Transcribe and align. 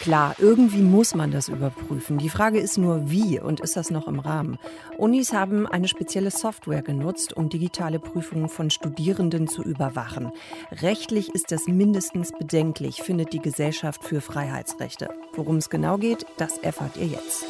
Klar, 0.00 0.34
irgendwie 0.38 0.80
muss 0.80 1.14
man 1.14 1.30
das 1.30 1.48
überprüfen. 1.48 2.16
Die 2.16 2.30
Frage 2.30 2.58
ist 2.58 2.78
nur, 2.78 3.10
wie 3.10 3.38
und 3.38 3.60
ist 3.60 3.76
das 3.76 3.90
noch 3.90 4.08
im 4.08 4.18
Rahmen? 4.18 4.58
Unis 4.96 5.34
haben 5.34 5.66
eine 5.66 5.88
spezielle 5.88 6.30
Software 6.30 6.80
genutzt, 6.80 7.34
um 7.36 7.50
digitale 7.50 7.98
Prüfungen 7.98 8.48
von 8.48 8.70
Studierenden 8.70 9.46
zu 9.46 9.62
überwachen. 9.62 10.32
Rechtlich 10.72 11.34
ist 11.34 11.52
das 11.52 11.66
mindestens 11.66 12.32
bedenklich, 12.32 13.02
findet 13.02 13.34
die 13.34 13.40
Gesellschaft 13.40 14.02
für 14.02 14.22
Freiheitsrechte. 14.22 15.10
Worum 15.34 15.56
es 15.56 15.68
genau 15.68 15.98
geht, 15.98 16.24
das 16.38 16.56
erfahrt 16.56 16.96
ihr 16.96 17.06
jetzt. 17.06 17.44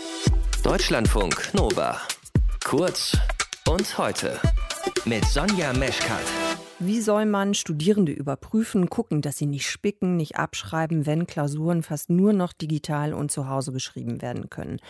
Deutschlandfunk 0.65 1.55
Nova. 1.55 1.99
Kurz 2.65 3.17
und 3.69 3.97
heute 3.97 4.41
mit 5.05 5.25
Sonja 5.25 5.73
Meschkat. 5.73 6.50
Wie 6.83 7.03
soll 7.03 7.27
man 7.27 7.53
Studierende 7.53 8.11
überprüfen, 8.11 8.89
gucken, 8.89 9.21
dass 9.21 9.37
sie 9.37 9.45
nicht 9.45 9.69
spicken, 9.69 10.17
nicht 10.17 10.37
abschreiben, 10.37 11.05
wenn 11.05 11.27
Klausuren 11.27 11.83
fast 11.83 12.09
nur 12.09 12.33
noch 12.33 12.55
digital 12.55 13.13
und 13.13 13.31
zu 13.31 13.51
Hause 13.51 13.71
geschrieben 13.71 14.23
werden 14.23 14.49
können? 14.49 14.81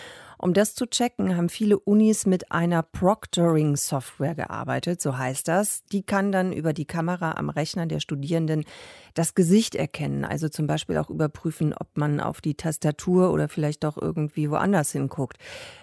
Um 0.42 0.54
das 0.54 0.74
zu 0.74 0.86
checken, 0.86 1.36
haben 1.36 1.50
viele 1.50 1.78
Unis 1.78 2.24
mit 2.24 2.50
einer 2.50 2.82
Proctoring-Software 2.82 4.34
gearbeitet, 4.34 5.02
so 5.02 5.18
heißt 5.18 5.46
das. 5.46 5.84
Die 5.92 6.02
kann 6.02 6.32
dann 6.32 6.54
über 6.54 6.72
die 6.72 6.86
Kamera 6.86 7.32
am 7.32 7.50
Rechner 7.50 7.84
der 7.84 8.00
Studierenden 8.00 8.64
das 9.12 9.34
Gesicht 9.34 9.74
erkennen, 9.74 10.24
also 10.24 10.48
zum 10.48 10.66
Beispiel 10.66 10.96
auch 10.96 11.10
überprüfen, 11.10 11.74
ob 11.74 11.88
man 11.98 12.20
auf 12.20 12.40
die 12.40 12.54
Tastatur 12.54 13.32
oder 13.32 13.50
vielleicht 13.50 13.84
doch 13.84 14.00
irgendwie 14.00 14.50
woanders 14.50 14.92
hinguckt. 14.92 15.36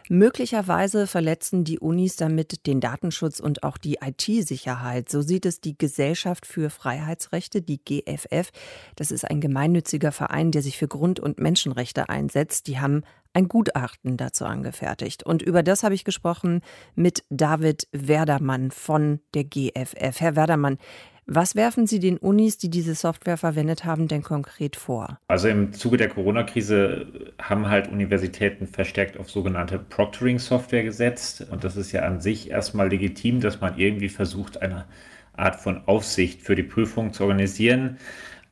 Möglicherweise 0.10 1.06
verletzen 1.06 1.64
die 1.64 1.80
Unis 1.80 2.16
damit 2.16 2.66
den 2.66 2.80
Datenschutz 2.80 3.40
und 3.40 3.62
auch 3.62 3.78
die 3.78 4.00
IT-Sicherheit. 4.04 5.10
So 5.10 5.22
sieht 5.22 5.46
es 5.46 5.62
die 5.62 5.78
Gesellschaft 5.78 6.48
für 6.48 6.72
Freiheitsrechte, 6.72 7.62
die 7.62 7.84
GFF. 7.84 8.50
Das 8.96 9.12
ist 9.12 9.30
ein 9.30 9.40
gemeinnütziger 9.40 10.12
Verein, 10.12 10.52
der 10.52 10.64
sich 10.64 10.78
für 10.78 10.88
Grund- 10.88 11.20
und 11.20 11.40
Menschenrechte 11.40 12.10
einsetzt. 12.10 12.68
Die 12.68 12.80
haben 12.80 13.04
ein 13.38 13.48
Gutachten 13.48 14.18
dazu 14.18 14.46
angefertigt. 14.46 15.22
Und 15.22 15.44
über 15.44 15.62
das 15.62 15.84
habe 15.84 15.94
ich 15.94 16.04
gesprochen 16.04 16.62
mit 16.96 17.24
David 17.30 17.88
Werdermann 17.92 18.72
von 18.72 19.20
der 19.36 19.44
GFF. 19.44 20.20
Herr 20.20 20.36
Werdermann, 20.36 20.80
was 21.28 21.56
werfen 21.56 21.86
Sie 21.86 22.00
den 22.00 22.18
Unis, 22.18 22.58
die 22.58 22.72
diese 22.72 22.96
Software 22.96 23.38
verwendet 23.38 23.86
haben, 23.86 24.08
denn 24.08 24.24
konkret 24.24 24.76
vor? 24.76 25.20
Also 25.28 25.50
im 25.50 25.72
Zuge 25.72 25.98
der 25.98 26.10
Corona-Krise 26.10 27.34
haben 27.40 27.68
halt 27.70 27.90
Universitäten 27.90 28.66
verstärkt 28.66 29.20
auf 29.20 29.30
sogenannte 29.30 29.78
Proctoring-Software 29.78 30.84
gesetzt. 30.84 31.46
Und 31.52 31.64
das 31.64 31.76
ist 31.76 31.92
ja 31.92 32.02
an 32.04 32.22
sich 32.22 32.50
erstmal 32.50 32.90
legitim, 32.90 33.40
dass 33.40 33.62
man 33.62 33.78
irgendwie 33.78 34.10
versucht, 34.10 34.62
eine 34.64 34.86
Art 35.34 35.58
von 35.58 35.84
Aufsicht 35.86 36.42
für 36.42 36.56
die 36.56 36.64
Prüfung 36.64 37.14
zu 37.14 37.24
organisieren. 37.24 37.98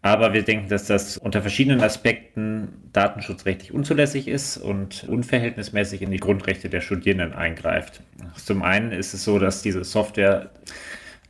Aber 0.06 0.34
wir 0.34 0.44
denken, 0.44 0.70
dass 0.70 0.86
das 0.86 1.18
unter 1.18 1.42
verschiedenen 1.42 1.82
Aspekten 1.82 2.68
datenschutzrechtlich 2.94 3.74
unzulässig 3.74 4.28
ist 4.28 4.56
und 4.56 5.04
unverhältnismäßig 5.06 6.04
in 6.04 6.12
die 6.12 6.20
Grundrechte 6.20 6.70
der 6.70 6.82
Studierenden 6.82 7.34
eingreift. 7.34 8.02
Zum 8.36 8.62
einen 8.62 8.92
ist 8.92 9.16
es 9.16 9.24
so, 9.24 9.40
dass 9.40 9.64
diese 9.64 9.84
Software 9.84 10.52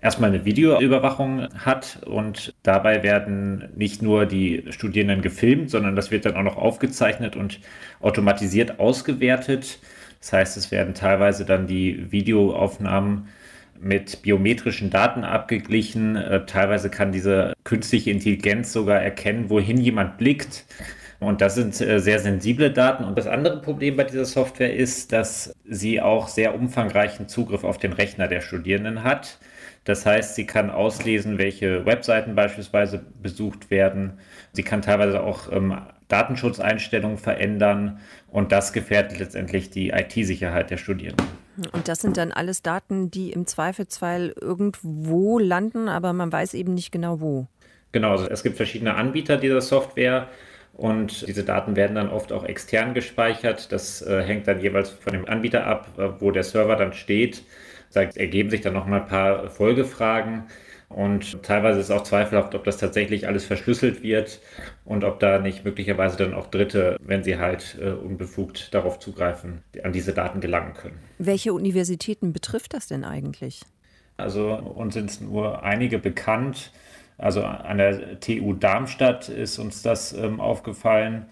erstmal 0.02 0.30
eine 0.30 0.44
Videoüberwachung 0.44 1.48
hat 1.56 2.04
und 2.06 2.54
dabei 2.64 3.02
werden 3.02 3.70
nicht 3.78 4.02
nur 4.02 4.26
die 4.26 4.66
Studierenden 4.72 5.22
gefilmt, 5.22 5.70
sondern 5.70 5.96
das 5.96 6.12
wird 6.12 6.26
dann 6.26 6.36
auch 6.36 6.44
noch 6.44 6.58
aufgezeichnet 6.58 7.38
und 7.38 7.62
automatisiert 8.02 8.82
ausgewertet. 8.82 9.80
Das 10.20 10.34
heißt, 10.34 10.58
es 10.58 10.72
werden 10.72 10.94
teilweise 10.94 11.46
dann 11.46 11.66
die 11.66 12.12
Videoaufnahmen 12.12 13.30
mit 13.80 14.22
biometrischen 14.22 14.90
Daten 14.90 15.24
abgeglichen. 15.24 16.16
Äh, 16.16 16.46
teilweise 16.46 16.90
kann 16.90 17.12
diese 17.12 17.54
künstliche 17.64 18.12
Intelligenz 18.12 18.74
sogar 18.74 19.02
erkennen, 19.02 19.50
wohin 19.50 19.78
jemand 19.78 20.18
blickt. 20.18 20.66
Und 21.20 21.42
das 21.42 21.56
sind 21.56 21.80
äh, 21.82 22.00
sehr 22.00 22.20
sensible 22.20 22.72
Daten. 22.72 23.04
Und 23.04 23.18
das 23.18 23.28
andere 23.28 23.62
Problem 23.62 23.96
bei 23.96 24.04
dieser 24.04 24.26
Software 24.26 24.74
ist, 24.74 25.12
dass 25.12 25.54
sie 25.68 26.02
auch 26.02 26.28
sehr 26.28 26.56
umfangreichen 26.56 27.28
Zugriff 27.28 27.64
auf 27.64 27.78
den 27.78 27.94
Rechner 27.94 28.28
der 28.28 28.42
Studierenden 28.42 29.04
hat. 29.04 29.40
Das 29.86 30.06
heißt, 30.06 30.36
sie 30.36 30.46
kann 30.46 30.70
auslesen, 30.72 31.38
welche 31.38 31.86
Webseiten 31.86 32.36
beispielsweise 32.36 33.06
besucht 33.22 33.70
werden. 33.70 34.14
Sie 34.52 34.64
kann 34.64 34.82
teilweise 34.82 35.22
auch 35.22 35.52
ähm, 35.52 35.78
Datenschutzeinstellungen 36.08 37.18
verändern 37.18 38.00
und 38.28 38.52
das 38.52 38.74
gefährdet 38.74 39.20
letztendlich 39.20 39.70
die 39.70 39.90
IT-Sicherheit 39.90 40.72
der 40.72 40.78
Studierenden. 40.78 41.45
Und 41.72 41.88
das 41.88 42.00
sind 42.00 42.18
dann 42.18 42.32
alles 42.32 42.62
Daten, 42.62 43.12
die 43.12 43.32
im 43.32 43.48
Zweifelsfall 43.48 44.34
irgendwo 44.40 45.40
landen, 45.40 45.88
aber 45.88 46.14
man 46.14 46.32
weiß 46.32 46.54
eben 46.54 46.74
nicht 46.74 46.92
genau 46.92 47.22
wo. 47.22 47.48
Genau, 47.92 48.12
also 48.12 48.28
es 48.28 48.44
gibt 48.44 48.58
verschiedene 48.58 48.96
Anbieter 48.96 49.38
dieser 49.38 49.62
Software. 49.62 50.28
Und 50.74 51.26
diese 51.28 51.46
Daten 51.46 51.78
werden 51.78 51.96
dann 51.96 52.10
oft 52.10 52.34
auch 52.34 52.44
extern 52.44 52.94
gespeichert. 52.94 53.72
Das 53.72 54.02
äh, 54.02 54.22
hängt 54.22 54.48
dann 54.48 54.60
jeweils 54.60 54.90
von 54.90 55.14
dem 55.14 55.26
Anbieter 55.26 55.66
ab, 55.66 55.88
äh, 55.98 56.10
wo 56.20 56.32
der 56.32 56.44
Server 56.44 56.76
dann 56.76 56.92
steht. 56.92 57.44
Da 57.94 58.02
ergeben 58.02 58.50
sich 58.50 58.60
dann 58.60 58.74
noch 58.74 58.86
mal 58.86 59.02
ein 59.02 59.08
paar 59.08 59.50
Folgefragen. 59.50 60.44
Und 60.90 61.42
teilweise 61.44 61.80
ist 61.80 61.92
auch 61.92 62.04
zweifelhaft, 62.04 62.54
ob 62.56 62.64
das 62.64 62.78
tatsächlich 62.78 63.28
alles 63.28 63.46
verschlüsselt 63.46 64.04
wird 64.04 64.40
und 64.86 65.04
ob 65.04 65.20
da 65.20 65.40
nicht 65.40 65.66
möglicherweise 65.66 66.16
dann 66.18 66.34
auch 66.34 66.48
Dritte, 66.48 66.98
wenn 67.02 67.24
sie 67.24 67.38
halt 67.38 67.78
äh, 67.82 67.90
unbefugt 67.90 68.74
darauf 68.74 69.00
zugreifen, 69.00 69.64
an 69.84 69.92
diese 69.92 70.14
Daten 70.14 70.42
gelangen 70.42 70.74
können. 70.74 71.00
Welche 71.18 71.54
Universitäten 71.54 72.34
betrifft 72.34 72.74
das 72.74 72.88
denn 72.88 73.04
eigentlich? 73.04 73.64
Also 74.18 74.54
uns 74.54 74.94
sind 74.94 75.22
nur 75.22 75.64
einige 75.64 76.00
bekannt. 76.00 76.72
Also 77.18 77.44
an 77.44 77.78
der 77.78 78.20
TU 78.20 78.54
Darmstadt 78.54 79.30
ist 79.30 79.58
uns 79.58 79.82
das 79.82 80.14
ähm, 80.14 80.40
aufgefallen, 80.40 81.26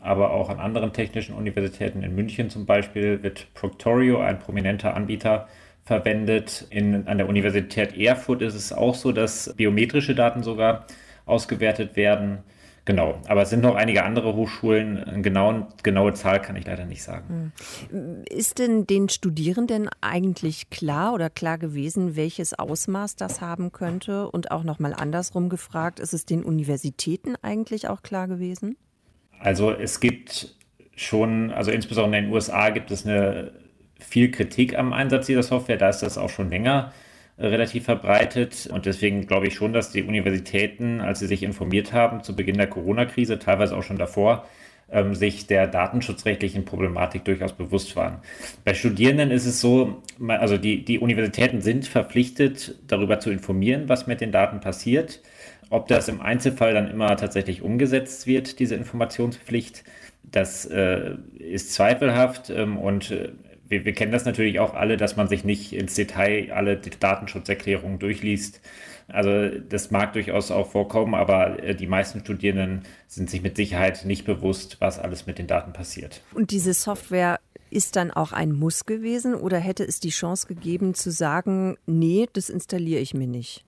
aber 0.00 0.30
auch 0.30 0.48
an 0.48 0.60
anderen 0.60 0.92
technischen 0.92 1.34
Universitäten 1.34 2.02
in 2.02 2.14
München 2.14 2.50
zum 2.50 2.66
Beispiel 2.66 3.22
wird 3.22 3.52
Proctorio, 3.54 4.20
ein 4.20 4.38
prominenter 4.38 4.94
Anbieter, 4.94 5.48
verwendet. 5.84 6.66
In, 6.70 7.06
an 7.06 7.18
der 7.18 7.28
Universität 7.28 7.96
Erfurt 7.96 8.42
ist 8.42 8.54
es 8.54 8.72
auch 8.72 8.94
so, 8.94 9.12
dass 9.12 9.54
biometrische 9.56 10.14
Daten 10.14 10.42
sogar 10.42 10.86
ausgewertet 11.26 11.96
werden. 11.96 12.38
Genau, 12.86 13.18
aber 13.28 13.42
es 13.42 13.50
sind 13.50 13.62
noch 13.62 13.76
einige 13.76 14.04
andere 14.04 14.34
Hochschulen. 14.34 15.02
Eine 15.02 15.22
genaue, 15.22 15.68
genaue 15.82 16.12
Zahl 16.12 16.42
kann 16.42 16.54
ich 16.56 16.66
leider 16.66 16.84
nicht 16.84 17.02
sagen. 17.02 17.52
Hm. 17.90 18.22
Ist 18.28 18.58
denn 18.58 18.86
den 18.86 19.08
Studierenden 19.08 19.88
eigentlich 20.02 20.68
klar 20.68 21.14
oder 21.14 21.30
klar 21.30 21.56
gewesen, 21.56 22.14
welches 22.14 22.52
Ausmaß 22.52 23.16
das 23.16 23.40
haben 23.40 23.72
könnte? 23.72 24.30
Und 24.30 24.50
auch 24.50 24.64
nochmal 24.64 24.92
andersrum 24.92 25.48
gefragt, 25.48 25.98
ist 25.98 26.12
es 26.12 26.26
den 26.26 26.44
Universitäten 26.44 27.36
eigentlich 27.40 27.88
auch 27.88 28.02
klar 28.02 28.28
gewesen? 28.28 28.76
Also 29.38 29.72
es 29.72 30.00
gibt 30.00 30.54
schon, 30.94 31.52
also 31.52 31.70
insbesondere 31.70 32.18
in 32.18 32.26
den 32.26 32.34
USA 32.34 32.68
gibt 32.68 32.90
es 32.90 33.06
eine 33.06 33.52
viel 33.98 34.30
Kritik 34.30 34.78
am 34.78 34.92
Einsatz 34.92 35.26
dieser 35.26 35.42
Software. 35.42 35.76
Da 35.76 35.88
ist 35.88 36.00
das 36.00 36.18
auch 36.18 36.30
schon 36.30 36.50
länger 36.50 36.92
äh, 37.36 37.46
relativ 37.46 37.84
verbreitet. 37.84 38.68
Und 38.72 38.86
deswegen 38.86 39.26
glaube 39.26 39.48
ich 39.48 39.54
schon, 39.54 39.72
dass 39.72 39.90
die 39.90 40.02
Universitäten, 40.02 41.00
als 41.00 41.18
sie 41.18 41.26
sich 41.26 41.42
informiert 41.42 41.92
haben 41.92 42.22
zu 42.22 42.36
Beginn 42.36 42.56
der 42.56 42.68
Corona-Krise, 42.68 43.38
teilweise 43.38 43.76
auch 43.76 43.82
schon 43.82 43.98
davor, 43.98 44.46
ähm, 44.90 45.14
sich 45.14 45.46
der 45.46 45.66
datenschutzrechtlichen 45.66 46.64
Problematik 46.64 47.24
durchaus 47.24 47.52
bewusst 47.52 47.96
waren. 47.96 48.18
Bei 48.64 48.74
Studierenden 48.74 49.30
ist 49.30 49.46
es 49.46 49.60
so, 49.60 50.02
also 50.28 50.58
die, 50.58 50.84
die 50.84 50.98
Universitäten 50.98 51.60
sind 51.60 51.86
verpflichtet, 51.86 52.76
darüber 52.86 53.18
zu 53.18 53.30
informieren, 53.30 53.88
was 53.88 54.06
mit 54.06 54.20
den 54.20 54.30
Daten 54.30 54.60
passiert. 54.60 55.20
Ob 55.70 55.88
das 55.88 56.08
im 56.08 56.20
Einzelfall 56.20 56.74
dann 56.74 56.88
immer 56.88 57.16
tatsächlich 57.16 57.62
umgesetzt 57.62 58.26
wird, 58.26 58.58
diese 58.58 58.76
Informationspflicht, 58.76 59.82
das 60.22 60.66
äh, 60.66 61.16
ist 61.38 61.72
zweifelhaft 61.72 62.50
ähm, 62.50 62.76
und 62.78 63.10
äh, 63.10 63.32
wir, 63.68 63.84
wir, 63.84 63.92
kennen 63.92 64.12
das 64.12 64.24
natürlich 64.24 64.60
auch 64.60 64.74
alle, 64.74 64.96
dass 64.96 65.16
man 65.16 65.28
sich 65.28 65.44
nicht 65.44 65.72
ins 65.72 65.94
Detail 65.94 66.52
alle 66.52 66.76
Datenschutzerklärungen 66.76 67.98
durchliest. 67.98 68.60
Also 69.08 69.58
das 69.68 69.90
mag 69.90 70.14
durchaus 70.14 70.50
auch 70.50 70.70
vorkommen, 70.70 71.14
aber 71.14 71.62
äh, 71.62 71.74
die 71.74 71.86
meisten 71.86 72.20
Studierenden 72.20 72.82
sind 73.06 73.28
sich 73.28 73.42
mit 73.42 73.56
Sicherheit 73.56 74.04
nicht 74.04 74.24
bewusst, 74.24 74.80
was 74.80 74.98
alles 74.98 75.26
mit 75.26 75.38
den 75.38 75.46
Daten 75.46 75.72
passiert. 75.72 76.22
Und 76.32 76.50
diese 76.50 76.72
Software 76.72 77.38
ist 77.70 77.96
dann 77.96 78.10
auch 78.10 78.32
ein 78.32 78.52
Muss 78.52 78.86
gewesen 78.86 79.34
oder 79.34 79.58
hätte 79.58 79.84
es 79.84 80.00
die 80.00 80.10
Chance 80.10 80.46
gegeben 80.46 80.94
zu 80.94 81.10
sagen, 81.10 81.76
nee, 81.86 82.28
das 82.32 82.48
installiere 82.48 83.00
ich 83.00 83.14
mir 83.14 83.26
nicht? 83.26 83.64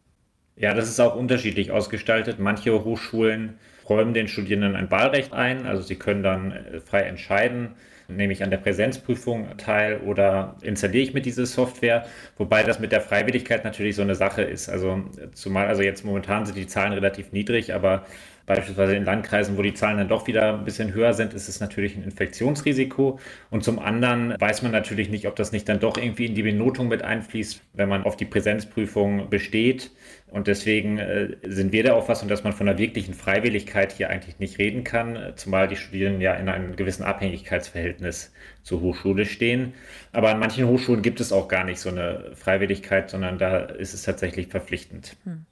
Ja, 0.57 0.73
das 0.73 0.89
ist 0.89 1.01
auch 1.01 1.17
unterschiedlich 1.17 1.71
ausgestaltet. 1.71 2.39
Manche 2.39 2.73
Hochschulen 2.85 3.59
räumen 3.89 4.15
den 4.15 4.29
Studierenden 4.29 4.77
ein 4.77 4.91
Wahlrecht 4.91 5.33
ein, 5.33 5.67
also 5.67 5.83
sie 5.83 5.97
können 5.97 6.23
dann 6.23 6.53
äh, 6.53 6.81
frei 6.81 7.03
entscheiden, 7.03 7.75
nehme 8.09 8.33
ich 8.33 8.43
an 8.43 8.51
der 8.51 8.59
Präsenzprüfung 8.59 9.57
teil 9.57 9.99
oder 9.99 10.57
installiere 10.63 11.03
ich 11.03 11.15
mir 11.15 11.23
diese 11.23 11.45
Software, 11.47 12.07
wobei 12.39 12.63
das 12.63 12.79
mit 12.79 12.93
der 12.93 13.01
Freiwilligkeit 13.01 13.65
natürlich 13.65 13.97
so 13.97 14.03
eine 14.03 14.15
Sache 14.15 14.43
ist. 14.43 14.69
Also 14.69 15.05
zumal, 15.35 15.67
also 15.67 15.83
jetzt 15.83 16.05
momentan 16.05 16.47
sind 16.47 16.57
die 16.57 16.67
Zahlen 16.67 16.93
relativ 16.93 17.33
niedrig, 17.33 17.75
aber 17.75 18.07
Beispielsweise 18.47 18.95
in 18.95 19.05
Landkreisen, 19.05 19.59
wo 19.59 19.63
die 19.63 19.75
Zahlen 19.75 19.99
dann 19.99 20.09
doch 20.09 20.29
wieder 20.29 20.55
ein 20.55 20.65
bisschen 20.65 20.95
höher 20.95 21.15
sind, 21.15 21.35
ist 21.35 21.49
es 21.49 21.59
natürlich 21.59 21.97
ein 21.97 22.05
Infektionsrisiko. 22.05 23.19
Und 23.51 23.65
zum 23.65 23.81
anderen 23.81 24.35
weiß 24.39 24.63
man 24.63 24.71
natürlich 24.71 25.11
nicht, 25.11 25.27
ob 25.27 25.35
das 25.35 25.51
nicht 25.51 25.69
dann 25.69 25.81
doch 25.81 25.99
irgendwie 25.99 26.27
in 26.27 26.37
die 26.37 26.45
Benotung 26.45 26.87
mit 26.87 27.03
einfließt, 27.03 27.61
wenn 27.75 27.89
man 27.89 28.05
auf 28.05 28.17
die 28.17 28.25
Präsenzprüfung 28.25 29.29
besteht. 29.31 29.91
Und 30.29 30.47
deswegen 30.47 30.99
äh, 30.99 31.37
sind 31.43 31.73
wir 31.73 31.83
der 31.83 31.97
Auffassung, 31.97 32.29
dass 32.29 32.45
man 32.45 32.53
von 32.53 32.69
einer 32.69 32.79
wirklichen 32.79 33.15
Freiwilligkeit 33.15 33.93
hier 33.93 34.11
eigentlich 34.11 34.39
nicht 34.39 34.59
reden 34.59 34.85
kann, 34.85 35.33
zumal 35.35 35.67
die 35.67 35.77
Studierenden 35.77 36.21
ja 36.21 36.35
in 36.35 36.49
einem 36.49 36.77
gewissen 36.77 37.03
Abhängigkeitsverhältnis 37.03 38.33
zur 38.63 38.81
Hochschule 38.81 39.25
stehen. 39.27 39.75
Aber 40.13 40.31
an 40.31 40.39
manchen 40.39 40.67
Hochschulen 40.69 41.03
gibt 41.03 41.21
es 41.21 41.33
auch 41.33 41.49
gar 41.49 41.65
nicht 41.65 41.81
so 41.81 41.89
eine 41.89 42.33
Freiwilligkeit, 42.35 43.11
sondern 43.11 43.39
da 43.39 43.59
ist 43.59 43.95
es 43.95 44.03
tatsächlich 44.03 44.49
verpflichtend. 44.49 45.17
Hm. 45.25 45.47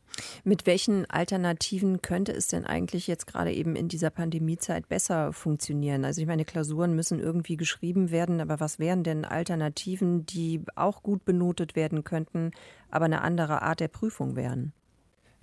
Mit 0.45 0.67
welchen 0.67 1.09
Alternativen 1.11 2.03
könnte 2.03 2.33
es 2.33 2.47
denn 2.49 2.65
eigentlich 2.65 3.07
jetzt 3.07 3.27
gerade 3.27 3.53
eben 3.53 3.77
in 3.77 3.89
dieser 3.89 4.11
Pandemiezeit 4.11 4.89
besser 4.89 5.33
funktionieren? 5.33 6.05
Also 6.05 6.21
ich 6.21 6.27
meine, 6.27 6.45
Klausuren 6.45 6.95
müssen 6.95 7.21
irgendwie 7.21 7.57
geschrieben 7.57 8.11
werden, 8.11 8.41
aber 8.41 8.61
was 8.61 8.79
wären 8.79 9.03
denn 9.03 9.25
Alternativen, 9.25 10.27
die 10.27 10.63
auch 10.77 11.03
gut 11.03 11.25
benotet 11.25 11.77
werden 11.77 12.05
könnten, 12.05 12.53
aber 12.91 13.07
eine 13.07 13.23
andere 13.23 13.63
Art 13.63 13.81
der 13.81 13.89
Prüfung 13.89 14.37
wären? 14.37 14.73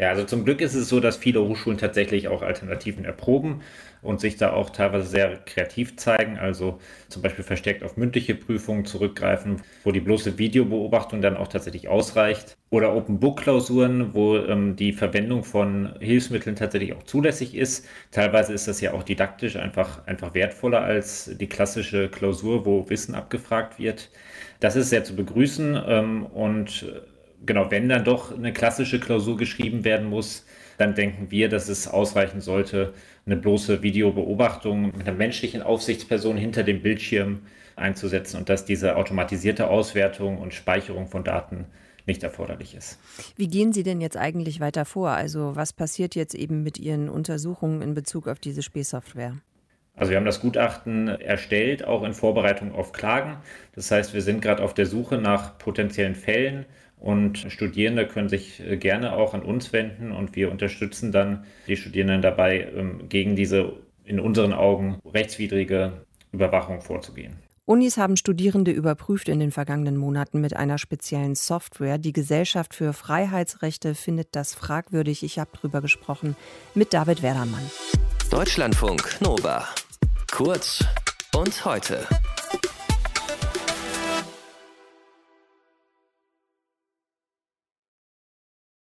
Ja, 0.01 0.09
also 0.09 0.24
zum 0.24 0.45
Glück 0.45 0.62
ist 0.62 0.74
es 0.74 0.89
so, 0.89 1.00
dass 1.00 1.15
viele 1.18 1.44
Hochschulen 1.48 1.77
tatsächlich 1.77 2.27
auch 2.27 2.42
Alternativen 2.42 3.06
erproben 3.06 3.62
und 4.01 4.19
sich 4.19 4.36
da 4.36 4.51
auch 4.51 4.71
teilweise 4.71 5.07
sehr 5.07 5.38
kreativ 5.45 5.95
zeigen. 5.95 6.39
Also 6.39 6.80
zum 7.07 7.21
Beispiel 7.21 7.44
verstärkt 7.44 7.83
auf 7.83 7.98
mündliche 7.98 8.33
Prüfungen 8.33 8.86
zurückgreifen, 8.86 9.62
wo 9.83 9.92
die 9.92 10.00
bloße 10.00 10.39
Videobeobachtung 10.39 11.21
dann 11.21 11.38
auch 11.38 11.50
tatsächlich 11.50 11.88
ausreicht. 11.88 12.57
Oder 12.71 12.95
Open 12.95 13.19
Book 13.19 13.42
Klausuren, 13.42 14.15
wo 14.15 14.38
ähm, 14.38 14.75
die 14.75 14.92
Verwendung 14.92 15.44
von 15.44 15.94
Hilfsmitteln 16.00 16.56
tatsächlich 16.56 16.94
auch 16.94 17.03
zulässig 17.03 17.53
ist. 17.53 17.88
Teilweise 18.09 18.53
ist 18.53 18.68
das 18.68 18.81
ja 18.81 18.94
auch 18.94 19.03
didaktisch 19.03 19.56
einfach, 19.56 20.07
einfach 20.07 20.33
wertvoller 20.33 20.81
als 20.81 21.30
die 21.39 21.48
klassische 21.48 22.09
Klausur, 22.09 22.65
wo 22.65 22.89
Wissen 22.89 23.13
abgefragt 23.13 23.77
wird. 23.77 24.09
Das 24.59 24.75
ist 24.75 24.89
sehr 24.89 25.03
zu 25.03 25.15
begrüßen 25.15 25.80
ähm, 25.88 26.25
und 26.25 26.86
genau, 27.45 27.71
wenn 27.71 27.89
dann 27.89 28.03
doch 28.03 28.35
eine 28.35 28.53
klassische 28.53 28.99
Klausur 28.99 29.38
geschrieben 29.38 29.83
werden 29.83 30.07
muss, 30.07 30.45
dann 30.77 30.95
denken 30.95 31.29
wir, 31.29 31.49
dass 31.49 31.69
es 31.69 31.88
ausreichen 31.88 32.41
sollte, 32.41 32.93
eine 33.25 33.38
bloße 33.38 33.83
Videobeobachtung 33.83 34.88
mit 34.97 35.07
einer 35.07 35.15
menschlichen 35.15 35.61
Aufsichtsperson 35.61 36.38
hinter 36.38 36.63
dem 36.63 36.81
Bildschirm 36.81 37.41
einzusetzen 37.75 38.38
und 38.38 38.49
dass 38.49 38.65
diese 38.65 38.95
automatisierte 38.95 39.67
Auswertung 39.67 40.39
und 40.39 40.53
Speicherung 40.53 41.07
von 41.07 41.23
Daten 41.23 41.65
nicht 42.07 42.23
erforderlich 42.23 42.75
ist. 42.75 42.99
Wie 43.35 43.47
gehen 43.47 43.73
Sie 43.73 43.83
denn 43.83 44.01
jetzt 44.01 44.17
eigentlich 44.17 44.59
weiter 44.59 44.85
vor? 44.85 45.11
Also 45.11 45.55
was 45.55 45.71
passiert 45.71 46.15
jetzt 46.15 46.33
eben 46.33 46.63
mit 46.63 46.79
Ihren 46.79 47.09
Untersuchungen 47.09 47.81
in 47.81 47.93
Bezug 47.93 48.27
auf 48.27 48.39
diese 48.39 48.63
Spähsoftware? 48.63 49.35
Also 49.95 50.11
wir 50.11 50.17
haben 50.17 50.25
das 50.25 50.41
Gutachten 50.41 51.09
erstellt, 51.09 51.85
auch 51.85 52.03
in 52.03 52.13
Vorbereitung 52.13 52.73
auf 52.73 52.91
Klagen. 52.91 53.38
Das 53.75 53.91
heißt, 53.91 54.13
wir 54.13 54.21
sind 54.21 54.41
gerade 54.41 54.63
auf 54.63 54.73
der 54.73 54.85
Suche 54.85 55.17
nach 55.17 55.57
potenziellen 55.57 56.15
Fällen, 56.15 56.65
und 57.01 57.39
Studierende 57.50 58.07
können 58.07 58.30
sich 58.30 58.62
äh, 58.62 58.77
gerne 58.77 59.13
auch 59.13 59.33
an 59.33 59.42
uns 59.42 59.74
wenden 59.74 60.12
und 60.12 60.36
wir 60.36 60.51
unterstützen 60.51 61.12
dann 61.12 61.45
die 61.68 61.75
Studierenden 61.75 62.21
dabei, 62.21 62.68
ähm, 62.75 63.09
gegen 63.09 63.36
diese 63.36 63.74
in 64.06 64.19
unseren 64.19 64.53
Augen 64.53 65.00
rechtswidrige 65.06 66.06
Überwachung 66.31 66.81
vorzugehen. 66.81 67.38
Unis 67.65 67.98
haben 67.98 68.18
Studierende 68.18 68.71
überprüft 68.71 69.30
in 69.30 69.39
den 69.39 69.51
vergangenen 69.51 69.98
Monaten 69.98 70.42
mit 70.42 70.56
einer 70.56 70.77
speziellen 70.77 71.36
Software. 71.36 71.98
Die 71.98 72.13
Gesellschaft 72.13 72.74
für 72.74 72.94
Freiheitsrechte 72.94 73.95
findet 73.95 74.36
das 74.36 74.53
fragwürdig. 74.53 75.24
Ich 75.24 75.39
habe 75.39 75.51
darüber 75.56 75.81
gesprochen 75.81 76.36
mit 76.75 76.94
David 76.94 77.24
Werdermann. 77.24 77.63
Deutschlandfunk 78.30 79.21
Nova. 79.21 79.68
Kurz 80.31 80.83
und 81.36 81.65
heute. 81.65 82.06